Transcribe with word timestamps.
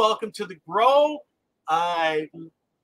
welcome 0.00 0.32
to 0.32 0.46
the 0.46 0.56
Grow. 0.66 1.18
I 1.68 2.30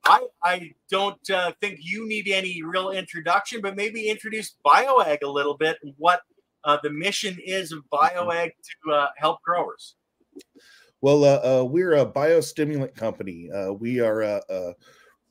I, 0.05 0.21
I 0.45 0.71
don't 0.91 1.31
uh, 1.31 1.53
think 1.63 1.79
you 1.81 2.07
need 2.07 2.29
any 2.29 2.63
real 2.63 2.91
introduction, 2.91 3.63
but 3.63 3.75
maybe 3.75 4.11
introduce 4.11 4.57
BioAg 4.67 5.23
a 5.23 5.27
little 5.27 5.57
bit 5.57 5.79
and 5.83 5.95
what 5.97 6.21
uh, 6.65 6.77
the 6.83 6.91
mission 6.91 7.39
is 7.43 7.73
of 7.73 7.85
BioAg 7.91 8.51
to 8.51 8.93
uh, 8.93 9.09
help 9.17 9.41
growers. 9.41 9.95
Well, 11.01 11.25
uh, 11.25 11.61
uh, 11.61 11.65
we're 11.65 11.95
a 11.95 12.05
biostimulant 12.05 12.95
company. 12.95 13.51
Uh, 13.51 13.73
we 13.73 13.99
are 13.99 14.43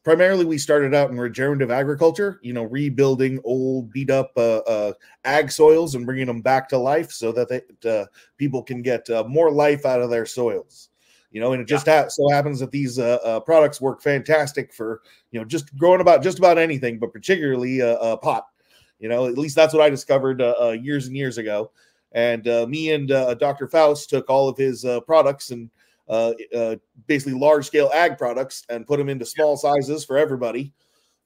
primarily 0.04 0.44
we 0.44 0.58
started 0.58 0.96
out 0.96 1.12
in 1.12 1.20
regenerative 1.20 1.70
agriculture. 1.70 2.40
You 2.42 2.54
know, 2.54 2.64
rebuilding 2.64 3.40
old, 3.44 3.92
beat 3.92 4.10
up 4.10 4.32
ag 5.24 5.52
soils 5.52 5.94
and 5.94 6.04
bringing 6.04 6.26
them 6.26 6.42
back 6.42 6.68
to 6.70 6.80
life 6.80 7.12
so 7.12 7.32
that 7.34 7.48
they, 7.48 8.06
people 8.40 8.64
can 8.64 8.82
get 8.82 9.08
more 9.28 9.52
life 9.52 9.86
out 9.86 10.02
of 10.02 10.10
their 10.10 10.26
soils 10.26 10.90
you 11.36 11.42
know 11.42 11.52
and 11.52 11.62
it 11.62 11.68
just 11.68 11.86
yeah. 11.86 12.04
ha- 12.04 12.08
so 12.08 12.30
happens 12.30 12.62
that 12.62 12.72
these 12.72 12.98
uh, 12.98 13.20
uh, 13.22 13.42
products 13.42 13.82
work 13.82 14.02
fantastic 14.02 14.74
for 14.74 15.02
you 15.32 15.40
know 15.40 15.46
just 15.46 15.78
growing 15.78 16.00
about 16.00 16.24
just 16.24 16.40
about 16.40 16.58
anything 16.58 16.98
but 16.98 17.12
particularly 17.12 17.82
uh, 17.82 17.96
uh 17.96 18.16
pot. 18.16 18.48
You 19.00 19.10
know 19.10 19.28
at 19.28 19.38
least 19.38 19.54
that's 19.54 19.74
what 19.74 19.84
i 19.84 19.90
discovered 19.90 20.42
uh, 20.42 20.56
uh, 20.60 20.70
years 20.70 21.08
and 21.08 21.16
years 21.16 21.38
ago. 21.38 21.72
And 22.14 22.46
me 22.70 22.94
and 22.94 23.10
dr 23.10 23.68
faust 23.68 24.10
took 24.10 24.30
all 24.30 24.48
of 24.48 24.58
his 24.58 24.86
products 25.06 25.52
and 25.52 25.70
basically 27.06 27.38
large 27.38 27.66
scale 27.68 27.92
ag 27.94 28.18
products 28.18 28.64
and 28.70 28.88
put 28.88 28.98
them 28.98 29.10
into 29.10 29.26
small 29.26 29.58
sizes 29.58 30.06
for 30.06 30.18
everybody 30.18 30.74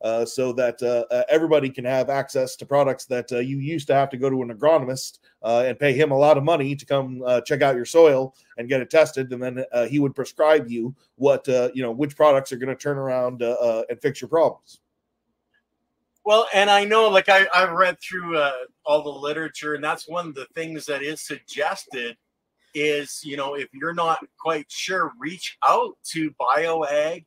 uh, 0.01 0.25
so 0.25 0.53
that 0.53 0.81
uh, 0.81 1.05
uh, 1.13 1.23
everybody 1.29 1.69
can 1.69 1.85
have 1.85 2.09
access 2.09 2.55
to 2.55 2.65
products 2.65 3.05
that 3.05 3.31
uh, 3.31 3.39
you 3.39 3.57
used 3.57 3.87
to 3.87 3.93
have 3.93 4.09
to 4.09 4.17
go 4.17 4.29
to 4.29 4.41
an 4.41 4.53
agronomist 4.53 5.19
uh, 5.43 5.63
and 5.65 5.77
pay 5.79 5.93
him 5.93 6.11
a 6.11 6.17
lot 6.17 6.37
of 6.37 6.43
money 6.43 6.75
to 6.75 6.85
come 6.85 7.21
check 7.45 7.61
out 7.61 7.75
your 7.75 7.85
soil 7.85 8.33
and 8.57 8.69
get 8.69 8.81
it 8.81 8.89
tested, 8.89 9.31
and 9.33 9.41
then 9.41 9.65
he 9.89 9.99
would 9.99 10.15
prescribe 10.15 10.69
you 10.69 10.95
what 11.15 11.47
you 11.47 11.81
know 11.81 11.91
which 11.91 12.15
products 12.15 12.51
are 12.51 12.57
going 12.57 12.75
to 12.75 12.81
turn 12.81 12.97
around 12.97 13.41
and 13.41 14.01
fix 14.01 14.21
your 14.21 14.29
problems. 14.29 14.79
Well, 16.25 16.47
and 16.53 16.69
I 16.69 16.83
know, 16.83 17.09
like 17.09 17.29
I, 17.29 17.47
I've 17.55 17.71
read 17.71 17.97
through 17.99 18.37
all 18.85 19.03
the 19.03 19.09
literature, 19.09 19.75
and 19.75 19.83
that's 19.83 20.07
one 20.07 20.27
of 20.27 20.35
the 20.35 20.47
things 20.55 20.85
that 20.85 21.01
is 21.01 21.21
suggested 21.21 22.17
is 22.75 23.21
you 23.23 23.35
know 23.35 23.55
if 23.55 23.67
you're 23.73 23.93
not 23.93 24.19
quite 24.39 24.65
sure, 24.69 25.11
reach 25.19 25.57
out 25.67 25.97
to 26.11 26.31
BioAg. 26.39 27.25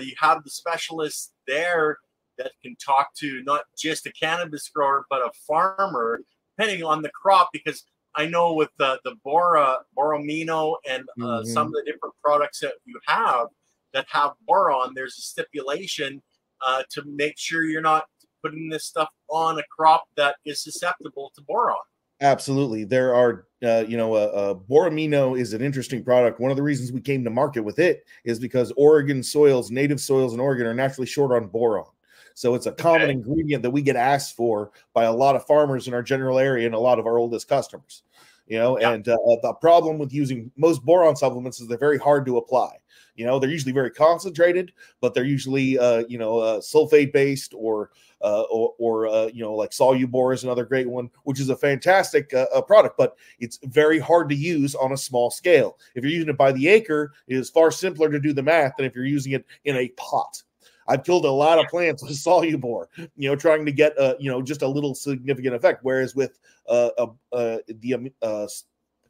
You 0.00 0.14
have 0.18 0.44
the 0.44 0.50
specialists 0.50 1.32
there 1.46 1.98
that 2.38 2.52
can 2.62 2.76
talk 2.76 3.14
to 3.14 3.42
not 3.44 3.64
just 3.78 4.06
a 4.06 4.12
cannabis 4.12 4.68
grower 4.68 5.06
but 5.10 5.20
a 5.20 5.30
farmer, 5.46 6.20
depending 6.56 6.84
on 6.84 7.02
the 7.02 7.10
crop. 7.10 7.50
Because 7.52 7.84
I 8.14 8.26
know 8.26 8.54
with 8.54 8.70
the 8.78 9.00
the 9.04 9.16
Bora 9.24 9.78
Boramino 9.96 10.76
and 10.88 11.04
uh, 11.20 11.24
mm-hmm. 11.24 11.48
some 11.48 11.68
of 11.68 11.72
the 11.72 11.82
different 11.86 12.14
products 12.22 12.60
that 12.60 12.74
you 12.84 12.98
have 13.06 13.48
that 13.92 14.06
have 14.10 14.32
boron, 14.46 14.92
there's 14.94 15.18
a 15.18 15.22
stipulation 15.22 16.22
uh, 16.66 16.82
to 16.90 17.02
make 17.04 17.38
sure 17.38 17.64
you're 17.64 17.80
not 17.80 18.04
putting 18.42 18.68
this 18.68 18.84
stuff 18.84 19.08
on 19.28 19.58
a 19.58 19.62
crop 19.70 20.04
that 20.16 20.36
is 20.44 20.62
susceptible 20.62 21.30
to 21.34 21.42
boron. 21.42 21.76
Absolutely, 22.22 22.84
there 22.84 23.14
are. 23.14 23.46
Uh, 23.64 23.84
you 23.86 23.96
know, 23.96 24.14
uh, 24.14 24.18
uh, 24.18 24.54
Boramino 24.54 25.38
is 25.38 25.52
an 25.52 25.62
interesting 25.62 26.02
product. 26.02 26.40
One 26.40 26.50
of 26.50 26.56
the 26.56 26.64
reasons 26.64 26.90
we 26.90 27.00
came 27.00 27.22
to 27.22 27.30
market 27.30 27.62
with 27.62 27.78
it 27.78 28.04
is 28.24 28.40
because 28.40 28.72
Oregon 28.76 29.22
soils, 29.22 29.70
native 29.70 30.00
soils 30.00 30.34
in 30.34 30.40
Oregon, 30.40 30.66
are 30.66 30.74
naturally 30.74 31.06
short 31.06 31.30
on 31.30 31.46
boron. 31.46 31.86
So 32.34 32.56
it's 32.56 32.66
a 32.66 32.72
common 32.72 33.02
okay. 33.02 33.12
ingredient 33.12 33.62
that 33.62 33.70
we 33.70 33.80
get 33.80 33.94
asked 33.94 34.34
for 34.34 34.72
by 34.94 35.04
a 35.04 35.12
lot 35.12 35.36
of 35.36 35.46
farmers 35.46 35.86
in 35.86 35.94
our 35.94 36.02
general 36.02 36.40
area 36.40 36.66
and 36.66 36.74
a 36.74 36.78
lot 36.78 36.98
of 36.98 37.06
our 37.06 37.18
oldest 37.18 37.48
customers. 37.48 38.02
You 38.46 38.58
know, 38.58 38.78
yeah. 38.78 38.92
and 38.92 39.08
uh, 39.08 39.16
the 39.42 39.54
problem 39.60 39.98
with 39.98 40.12
using 40.12 40.50
most 40.56 40.84
boron 40.84 41.16
supplements 41.16 41.60
is 41.60 41.68
they're 41.68 41.78
very 41.78 41.98
hard 41.98 42.26
to 42.26 42.38
apply. 42.38 42.76
You 43.14 43.26
know, 43.26 43.38
they're 43.38 43.50
usually 43.50 43.72
very 43.72 43.90
concentrated, 43.90 44.72
but 45.00 45.14
they're 45.14 45.24
usually 45.24 45.78
uh, 45.78 46.04
you 46.08 46.18
know 46.18 46.38
uh, 46.38 46.60
sulfate 46.60 47.12
based 47.12 47.54
or 47.54 47.90
uh, 48.22 48.42
or, 48.50 48.74
or 48.78 49.06
uh, 49.06 49.26
you 49.26 49.42
know 49.42 49.54
like 49.54 49.70
Solubor 49.70 50.34
is 50.34 50.44
another 50.44 50.64
great 50.64 50.88
one, 50.88 51.10
which 51.24 51.40
is 51.40 51.48
a 51.48 51.56
fantastic 51.56 52.32
uh, 52.32 52.46
uh, 52.54 52.62
product, 52.62 52.96
but 52.96 53.16
it's 53.38 53.58
very 53.64 53.98
hard 53.98 54.28
to 54.30 54.34
use 54.34 54.74
on 54.74 54.92
a 54.92 54.96
small 54.96 55.30
scale. 55.30 55.78
If 55.94 56.02
you're 56.04 56.12
using 56.12 56.30
it 56.30 56.38
by 56.38 56.52
the 56.52 56.68
acre, 56.68 57.12
it 57.28 57.36
is 57.36 57.50
far 57.50 57.70
simpler 57.70 58.10
to 58.10 58.20
do 58.20 58.32
the 58.32 58.42
math 58.42 58.76
than 58.76 58.86
if 58.86 58.94
you're 58.94 59.04
using 59.04 59.32
it 59.32 59.44
in 59.64 59.76
a 59.76 59.88
pot. 59.90 60.42
I've 60.88 61.04
killed 61.04 61.24
a 61.24 61.30
lot 61.30 61.58
of 61.58 61.66
plants 61.66 62.02
with 62.02 62.12
Solubor, 62.24 62.86
you 63.16 63.28
know, 63.28 63.36
trying 63.36 63.64
to 63.66 63.72
get 63.72 63.92
a, 63.98 64.16
you 64.18 64.30
know, 64.30 64.42
just 64.42 64.62
a 64.62 64.68
little 64.68 64.94
significant 64.94 65.54
effect. 65.54 65.80
Whereas 65.82 66.14
with 66.14 66.38
uh, 66.68 66.90
uh, 66.98 67.06
uh 67.32 67.58
the 67.68 68.12
uh, 68.22 68.46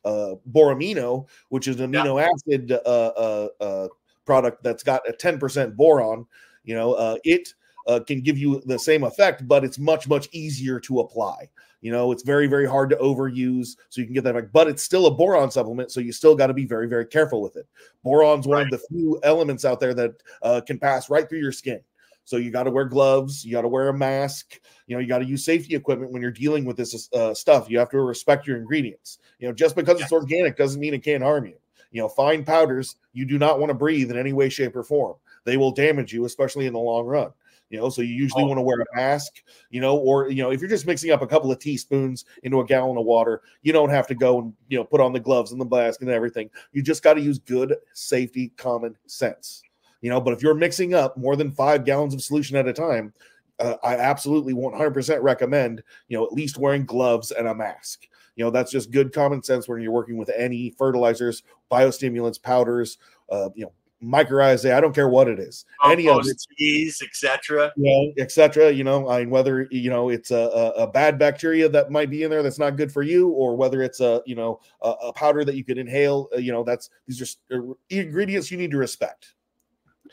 uh, 0.05 0.35
Boramino, 0.51 1.27
which 1.49 1.69
is 1.69 1.81
an 1.81 1.93
amino 1.93 2.21
yeah. 2.21 2.29
acid 2.35 2.73
uh, 2.73 2.77
uh, 3.17 3.49
uh, 3.61 3.89
product 4.25 4.63
that's 4.63 4.83
got 4.83 5.09
a 5.09 5.13
10% 5.13 5.77
boron, 5.77 6.27
you 6.65 6.75
know, 6.75 6.95
uh, 6.95 7.17
it 7.25 7.55
uh, 7.87 8.01
can 8.07 8.21
give 8.21 8.39
you 8.39 8.63
the 8.67 8.79
same 8.79 9.05
effect, 9.05 9.47
but 9.49 9.65
it's 9.65 9.79
much, 9.79 10.09
much 10.09 10.29
easier 10.33 10.79
to 10.81 11.01
apply. 11.01 11.49
You 11.83 11.93
know, 11.93 12.13
it's 12.13 12.23
very, 12.23 12.47
very 12.47 12.67
hard 12.67 12.89
to 12.91 12.97
overuse, 12.97 13.77
so 13.91 14.01
you 14.01 14.07
can 14.07 14.15
get 14.15 14.25
that 14.25 14.35
back. 14.35 14.45
But 14.53 14.69
it's 14.69 14.83
still 14.83 15.07
a 15.07 15.11
boron 15.11 15.51
supplement, 15.51 15.91
so 15.91 16.01
you 16.01 16.13
still 16.13 16.35
got 16.35 16.47
to 16.47 16.55
be 16.55 16.65
very, 16.65 16.89
very 16.89 17.05
careful 17.05 17.43
with 17.43 17.57
it. 17.57 17.67
Boron's 18.03 18.47
one 18.47 18.59
right. 18.59 18.67
of 18.67 18.71
the 18.71 18.87
few 18.89 19.21
elements 19.25 19.65
out 19.65 19.81
there 19.81 19.93
that 19.93 20.13
uh, 20.43 20.61
can 20.65 20.79
pass 20.79 21.11
right 21.11 21.29
through 21.29 21.41
your 21.41 21.53
skin. 21.53 21.81
So 22.25 22.37
you 22.37 22.53
got 22.53 22.63
to 22.65 22.71
wear 22.71 22.85
gloves, 22.85 23.45
you 23.45 23.51
got 23.51 23.63
to 23.63 23.69
wear 23.69 23.89
a 23.89 23.93
mask, 23.93 24.61
you 24.87 24.95
know, 24.95 25.01
you 25.01 25.09
got 25.09 25.19
to 25.19 25.25
use 25.25 25.45
safety 25.45 25.75
equipment 25.75 26.13
when 26.13 26.23
you're 26.23 26.31
dealing 26.31 26.65
with 26.65 26.77
this 26.77 27.09
uh, 27.13 27.35
stuff. 27.35 27.69
You 27.69 27.81
have 27.81 27.91
to 27.91 28.01
respect 28.01 28.47
your 28.47 28.59
ingredients. 28.59 29.19
You 29.41 29.49
know, 29.49 29.55
just 29.55 29.75
because 29.75 29.99
yes. 29.99 30.07
it's 30.07 30.13
organic 30.13 30.57
doesn't 30.57 30.81
mean 30.81 30.95
it 30.95 31.03
can't 31.03 31.23
harm 31.23 31.47
you. 31.47 31.57
You 31.93 32.03
know, 32.03 32.09
fine 32.09 32.45
powders 32.45 32.97
you 33.13 33.25
do 33.25 33.39
not 33.39 33.61
want 33.61 33.71
to 33.71 33.75
breathe 33.75 34.11
in 34.11 34.19
any 34.19 34.33
way, 34.33 34.49
shape, 34.49 34.75
or 34.75 34.83
form. 34.83 35.17
They 35.45 35.57
will 35.57 35.73
damage 35.73 36.13
you, 36.13 36.25
especially 36.25 36.67
in 36.67 36.73
the 36.73 36.79
long 36.79 37.07
run 37.07 37.33
you 37.73 37.79
know 37.79 37.89
so 37.89 38.03
you 38.03 38.15
usually 38.15 38.45
oh. 38.45 38.47
want 38.47 38.59
to 38.59 38.63
wear 38.63 38.81
a 38.81 38.97
mask 38.97 39.43
you 39.71 39.81
know 39.81 39.97
or 39.97 40.31
you 40.31 40.43
know 40.43 40.53
if 40.53 40.61
you're 40.61 40.71
just 40.71 40.87
mixing 40.87 41.11
up 41.11 41.23
a 41.23 41.27
couple 41.27 41.51
of 41.51 41.59
teaspoons 41.59 42.27
into 42.45 42.61
a 42.61 42.65
gallon 42.65 42.97
of 42.99 43.05
water 43.05 43.43
you 43.63 43.73
don't 43.73 43.91
have 43.91 44.07
to 44.07 44.15
go 44.15 44.39
and 44.39 44.53
you 44.69 44.79
know 44.79 44.85
put 44.85 45.01
on 45.01 45.13
the 45.13 45.19
gloves 45.19 45.51
and 45.51 45.61
the 45.61 45.65
mask 45.65 46.03
and 46.03 46.11
everything 46.11 46.49
you 46.73 46.83
just 46.83 47.03
got 47.03 47.15
to 47.15 47.21
use 47.21 47.39
good 47.39 47.75
safety 47.95 48.53
common 48.57 48.95
sense 49.07 49.63
you 50.03 50.11
know 50.11 50.21
but 50.21 50.33
if 50.33 50.43
you're 50.43 50.55
mixing 50.55 50.95
up 50.95 51.17
more 51.17 51.35
than 51.35 51.51
five 51.51 51.85
gallons 51.85 52.15
of 52.15 52.23
solution 52.23 52.57
at 52.57 52.69
a 52.69 52.73
time 52.73 53.13
uh, 53.63 53.77
i 53.83 53.97
absolutely 53.97 54.55
100% 54.55 55.23
recommend 55.23 55.83
you 56.09 56.17
know 56.17 56.25
at 56.25 56.33
least 56.33 56.59
wearing 56.59 56.85
gloves 56.85 57.31
and 57.31 57.49
a 57.49 57.55
mask 57.55 58.07
you 58.37 58.45
know 58.45 58.51
that's 58.51 58.71
just 58.71 58.91
good 58.91 59.13
common 59.13 59.43
sense 59.43 59.69
when 59.69 59.81
you're 59.81 59.93
working 59.93 60.17
with 60.17 60.31
any 60.37 60.71
fertilizers 60.71 61.43
biostimulants 61.71 62.43
powders 62.43 62.99
uh, 63.31 63.49
you 63.55 63.65
know 63.65 63.73
mycorrhizae. 64.03 64.75
I 64.75 64.81
don't 64.81 64.95
care 64.95 65.09
what 65.09 65.29
it 65.29 65.39
is. 65.39 65.65
Any 65.85 66.09
of 66.09 66.25
it, 66.27 67.03
etc. 67.03 67.73
Yeah, 67.77 68.11
etc. 68.19 68.71
You 68.73 68.85
know, 68.85 69.09
I 69.09 69.21
mean, 69.21 69.31
whether 69.31 69.69
you 69.71 69.91
know 69.91 70.09
it's 70.09 70.31
a, 70.31 70.37
a, 70.37 70.71
a, 70.83 70.87
bad 70.87 71.19
bacteria 71.19 71.69
that 71.69 71.91
might 71.91 72.11
be 72.11 72.25
in 72.25 72.31
there 72.31 72.43
that's 72.43 72.59
not 72.59 72.77
good 72.77 72.93
for 72.93 73.03
you, 73.03 73.29
or 73.29 73.57
whether 73.57 73.83
it's 73.83 74.01
a 74.01 74.23
you 74.27 74.35
know 74.35 74.61
a, 74.83 74.91
a 74.91 75.13
powder 75.13 75.45
that 75.45 75.55
you 75.55 75.65
could 75.65 75.79
inhale. 75.79 76.29
Uh, 76.35 76.39
you 76.39 76.53
know, 76.53 76.65
that's 76.65 76.91
these 77.07 77.37
are 77.51 77.71
uh, 77.71 77.75
ingredients 77.91 78.51
you 78.51 78.59
need 78.59 78.71
to 78.73 78.79
respect. 78.79 79.35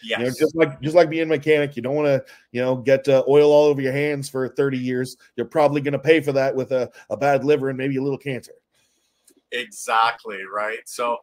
Yes. 0.04 0.20
You 0.20 0.26
know, 0.26 0.32
just 0.32 0.56
like 0.56 0.82
just 0.82 0.96
like 0.96 1.10
being 1.10 1.24
a 1.24 1.26
mechanic, 1.26 1.76
you 1.76 1.82
don't 1.82 1.96
want 1.96 2.08
to, 2.08 2.24
you 2.52 2.62
know, 2.62 2.76
get 2.76 3.08
uh, 3.08 3.24
oil 3.28 3.52
all 3.52 3.66
over 3.66 3.82
your 3.82 3.94
hands 3.94 4.30
for 4.30 4.48
30 4.48 4.78
years. 4.78 5.18
You're 5.36 5.46
probably 5.46 5.82
going 5.82 5.94
to 5.94 6.00
pay 6.00 6.22
for 6.22 6.32
that 6.34 6.56
with 6.56 6.72
a, 6.72 6.90
a 7.10 7.18
bad 7.18 7.44
liver 7.44 7.70
and 7.70 7.78
maybe 7.78 7.98
a 7.98 8.02
little 8.02 8.18
cancer. 8.18 8.54
Exactly 9.52 10.40
right. 10.52 10.80
So 10.86 11.18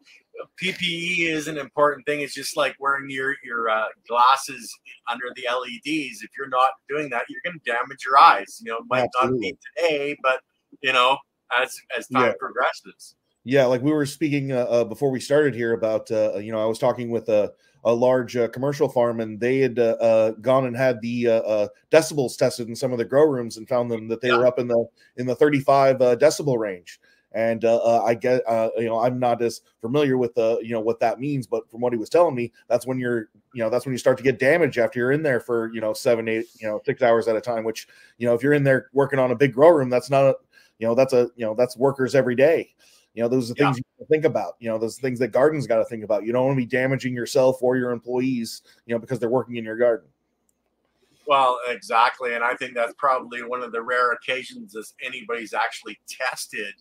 PPE 0.62 1.28
is 1.28 1.48
an 1.48 1.58
important 1.58 2.06
thing. 2.06 2.20
It's 2.20 2.34
just 2.34 2.56
like 2.56 2.76
wearing 2.78 3.08
your 3.08 3.34
your 3.44 3.68
uh, 3.68 3.86
glasses 4.08 4.76
under 5.08 5.26
the 5.34 5.44
LEDs. 5.50 6.22
If 6.22 6.30
you're 6.36 6.48
not 6.48 6.70
doing 6.88 7.08
that, 7.10 7.24
you're 7.28 7.40
going 7.44 7.58
to 7.58 7.70
damage 7.70 8.04
your 8.04 8.18
eyes. 8.18 8.60
You 8.62 8.72
know, 8.72 8.78
it 8.78 8.84
might 8.88 9.08
Absolutely. 9.16 9.52
not 9.52 9.58
be 9.58 9.58
today, 9.76 10.16
but 10.22 10.40
you 10.82 10.92
know, 10.92 11.18
as 11.60 11.78
as 11.96 12.08
time 12.08 12.26
yeah. 12.26 12.32
progresses. 12.38 13.14
Yeah, 13.44 13.66
like 13.66 13.82
we 13.82 13.92
were 13.92 14.06
speaking 14.06 14.52
uh, 14.52 14.64
uh, 14.64 14.84
before 14.84 15.10
we 15.10 15.20
started 15.20 15.54
here 15.54 15.72
about 15.72 16.10
uh, 16.10 16.38
you 16.38 16.52
know 16.52 16.60
I 16.60 16.66
was 16.66 16.78
talking 16.78 17.10
with 17.10 17.28
a 17.28 17.52
a 17.86 17.92
large 17.92 18.36
uh, 18.36 18.48
commercial 18.48 18.88
farm 18.88 19.20
and 19.20 19.40
they 19.40 19.60
had 19.60 19.78
uh, 19.78 19.96
uh, 20.00 20.30
gone 20.42 20.66
and 20.66 20.76
had 20.76 21.00
the 21.00 21.70
decibels 21.90 22.36
tested 22.36 22.68
in 22.68 22.76
some 22.76 22.92
of 22.92 22.98
the 22.98 23.04
grow 23.04 23.24
rooms 23.24 23.56
and 23.56 23.68
found 23.68 23.90
them 23.90 24.08
that 24.08 24.20
they 24.20 24.28
yeah. 24.28 24.36
were 24.36 24.46
up 24.46 24.58
in 24.58 24.66
the 24.68 24.86
in 25.16 25.26
the 25.26 25.34
35 25.34 25.98
decibel 25.98 26.58
range 26.58 27.00
and 27.36 27.66
uh, 27.66 27.76
uh, 27.76 28.02
I 28.02 28.14
get, 28.14 28.42
uh, 28.48 28.70
you 28.78 28.86
know, 28.86 28.98
I'm 28.98 29.18
not 29.18 29.42
as 29.42 29.60
familiar 29.82 30.16
with 30.16 30.34
the, 30.34 30.58
you 30.62 30.72
know, 30.72 30.80
what 30.80 31.00
that 31.00 31.20
means, 31.20 31.46
but 31.46 31.70
from 31.70 31.82
what 31.82 31.92
he 31.92 31.98
was 31.98 32.08
telling 32.08 32.34
me, 32.34 32.50
that's 32.66 32.86
when 32.86 32.98
you're, 32.98 33.28
you 33.52 33.62
know, 33.62 33.68
that's 33.68 33.84
when 33.84 33.92
you 33.92 33.98
start 33.98 34.16
to 34.16 34.24
get 34.24 34.38
damage 34.38 34.78
after 34.78 34.98
you're 34.98 35.12
in 35.12 35.22
there 35.22 35.38
for, 35.38 35.70
you 35.74 35.82
know, 35.82 35.92
seven, 35.92 36.28
eight, 36.28 36.46
you 36.58 36.66
know, 36.66 36.80
six 36.86 37.02
hours 37.02 37.28
at 37.28 37.36
a 37.36 37.40
time. 37.42 37.62
Which, 37.62 37.88
you 38.16 38.26
know, 38.26 38.32
if 38.32 38.42
you're 38.42 38.54
in 38.54 38.64
there 38.64 38.88
working 38.94 39.18
on 39.18 39.32
a 39.32 39.36
big 39.36 39.52
grow 39.52 39.68
room, 39.68 39.90
that's 39.90 40.08
not, 40.08 40.24
a, 40.24 40.34
you 40.78 40.86
know, 40.86 40.94
that's 40.94 41.12
a, 41.12 41.28
you 41.36 41.44
know, 41.44 41.54
that's 41.54 41.76
workers 41.76 42.14
every 42.14 42.36
day. 42.36 42.74
You 43.12 43.22
know, 43.22 43.28
those 43.28 43.50
are 43.50 43.54
the 43.54 43.64
things 43.64 43.76
yeah. 43.76 43.80
you 43.80 43.84
think 44.04 44.24
about. 44.24 44.54
You 44.58 44.68
know, 44.68 44.78
those 44.78 44.98
things 44.98 45.18
that 45.20 45.28
gardens 45.28 45.66
got 45.66 45.78
to 45.78 45.84
think 45.84 46.04
about. 46.04 46.24
You 46.24 46.32
don't 46.32 46.46
want 46.46 46.56
to 46.56 46.62
be 46.62 46.66
damaging 46.66 47.14
yourself 47.14 47.62
or 47.62 47.76
your 47.76 47.90
employees, 47.90 48.62
you 48.86 48.94
know, 48.94 48.98
because 48.98 49.18
they're 49.18 49.28
working 49.28 49.56
in 49.56 49.64
your 49.64 49.76
garden. 49.76 50.08
Well, 51.26 51.58
exactly, 51.66 52.34
and 52.34 52.44
I 52.44 52.54
think 52.54 52.74
that's 52.74 52.94
probably 52.98 53.42
one 53.42 53.62
of 53.62 53.72
the 53.72 53.82
rare 53.82 54.12
occasions 54.12 54.76
as 54.76 54.94
anybody's 55.02 55.54
actually 55.54 55.98
tested 56.08 56.74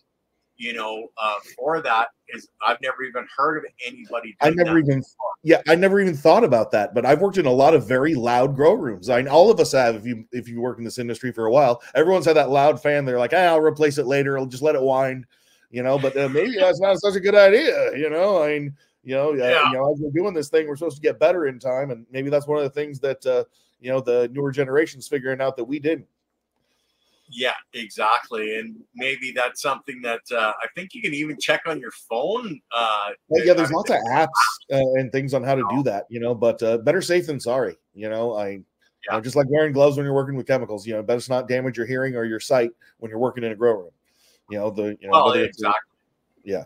you 0.58 0.72
know, 0.72 1.08
uh, 1.18 1.34
for 1.56 1.80
that 1.82 2.08
is 2.28 2.48
I've 2.66 2.80
never 2.80 3.02
even 3.02 3.26
heard 3.36 3.58
of 3.58 3.64
anybody. 3.86 4.36
I 4.40 4.50
never 4.50 4.78
even, 4.78 5.00
before. 5.00 5.30
yeah, 5.42 5.60
I 5.68 5.74
never 5.74 6.00
even 6.00 6.16
thought 6.16 6.44
about 6.44 6.70
that. 6.72 6.94
But 6.94 7.04
I've 7.04 7.20
worked 7.20 7.38
in 7.38 7.46
a 7.46 7.52
lot 7.52 7.74
of 7.74 7.86
very 7.86 8.14
loud 8.14 8.56
grow 8.56 8.72
rooms. 8.72 9.10
I 9.10 9.24
all 9.24 9.50
of 9.50 9.60
us 9.60 9.72
have. 9.72 9.94
If 9.94 10.06
you 10.06 10.24
if 10.32 10.48
you 10.48 10.60
work 10.60 10.78
in 10.78 10.84
this 10.84 10.98
industry 10.98 11.32
for 11.32 11.46
a 11.46 11.52
while, 11.52 11.82
everyone's 11.94 12.24
had 12.24 12.36
that 12.36 12.50
loud 12.50 12.80
fan. 12.80 13.04
They're 13.04 13.18
like, 13.18 13.32
hey, 13.32 13.46
I'll 13.46 13.60
replace 13.60 13.98
it 13.98 14.06
later. 14.06 14.38
I'll 14.38 14.46
just 14.46 14.62
let 14.62 14.74
it 14.74 14.82
wind, 14.82 15.26
you 15.70 15.82
know. 15.82 15.98
But 15.98 16.16
uh, 16.16 16.28
maybe 16.28 16.56
that's 16.58 16.80
not 16.80 16.98
such 16.98 17.14
a 17.14 17.20
good 17.20 17.34
idea, 17.34 17.96
you 17.96 18.10
know. 18.10 18.42
I 18.42 18.58
mean, 18.58 18.76
you 19.02 19.14
know, 19.14 19.32
yeah. 19.32 19.68
you 19.68 19.74
know, 19.74 19.92
as 19.92 20.00
we're 20.00 20.10
doing 20.10 20.34
this 20.34 20.48
thing, 20.48 20.66
we're 20.66 20.76
supposed 20.76 20.96
to 20.96 21.02
get 21.02 21.18
better 21.18 21.46
in 21.46 21.58
time, 21.58 21.90
and 21.90 22.06
maybe 22.10 22.30
that's 22.30 22.46
one 22.46 22.58
of 22.58 22.64
the 22.64 22.70
things 22.70 22.98
that 23.00 23.24
uh, 23.26 23.44
you 23.80 23.90
know 23.90 24.00
the 24.00 24.28
newer 24.32 24.50
generations 24.50 25.08
figuring 25.08 25.40
out 25.40 25.56
that 25.56 25.64
we 25.64 25.78
didn't. 25.78 26.06
Yeah, 27.30 27.54
exactly. 27.72 28.58
And 28.58 28.76
maybe 28.94 29.32
that's 29.32 29.60
something 29.60 30.00
that 30.02 30.20
uh, 30.32 30.52
I 30.62 30.66
think 30.74 30.94
you 30.94 31.02
can 31.02 31.14
even 31.14 31.38
check 31.38 31.62
on 31.66 31.80
your 31.80 31.90
phone. 31.90 32.60
Uh, 32.74 33.10
yeah, 33.30 33.52
there's 33.52 33.72
lots 33.72 33.90
of 33.90 33.96
apps 34.10 34.28
uh, 34.72 34.78
and 34.94 35.10
things 35.10 35.34
on 35.34 35.42
how 35.42 35.54
to 35.54 35.64
do 35.70 35.82
that, 35.84 36.06
you 36.08 36.20
know, 36.20 36.34
but 36.34 36.62
uh, 36.62 36.78
better 36.78 37.02
safe 37.02 37.26
than 37.26 37.40
sorry. 37.40 37.76
You 37.94 38.08
know, 38.08 38.34
I, 38.34 38.48
yeah. 38.48 38.54
you 38.54 39.12
know, 39.12 39.20
just 39.20 39.36
like 39.36 39.48
wearing 39.50 39.72
gloves 39.72 39.96
when 39.96 40.04
you're 40.04 40.14
working 40.14 40.36
with 40.36 40.46
chemicals, 40.46 40.86
you 40.86 40.94
know, 40.94 41.02
best 41.02 41.28
not 41.28 41.48
damage 41.48 41.76
your 41.76 41.86
hearing 41.86 42.14
or 42.16 42.24
your 42.24 42.40
sight 42.40 42.70
when 42.98 43.10
you're 43.10 43.18
working 43.18 43.44
in 43.44 43.52
a 43.52 43.56
grow 43.56 43.72
room. 43.72 43.90
You 44.48 44.58
know, 44.58 44.70
the, 44.70 44.96
you 45.00 45.08
know, 45.08 45.10
well, 45.10 45.32
exactly. 45.32 45.72
yeah. 46.44 46.64